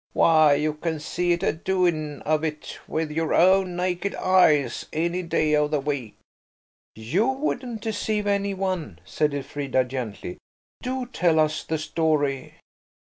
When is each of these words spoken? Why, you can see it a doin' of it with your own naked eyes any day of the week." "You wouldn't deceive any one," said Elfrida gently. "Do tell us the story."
Why, 0.13 0.55
you 0.55 0.73
can 0.73 0.99
see 0.99 1.31
it 1.33 1.43
a 1.43 1.53
doin' 1.53 2.23
of 2.23 2.43
it 2.43 2.79
with 2.87 3.11
your 3.11 3.35
own 3.35 3.75
naked 3.75 4.15
eyes 4.15 4.87
any 4.91 5.21
day 5.21 5.53
of 5.55 5.69
the 5.69 5.79
week." 5.79 6.15
"You 6.95 7.27
wouldn't 7.27 7.81
deceive 7.81 8.25
any 8.25 8.55
one," 8.55 8.97
said 9.05 9.31
Elfrida 9.31 9.83
gently. 9.83 10.39
"Do 10.81 11.05
tell 11.05 11.39
us 11.39 11.63
the 11.63 11.77
story." 11.77 12.55